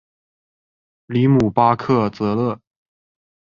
[1.05, 2.59] 里姆巴克泽勒。